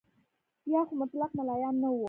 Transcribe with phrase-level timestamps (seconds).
[0.71, 1.99] یا خو مطلق ملایان نه وو.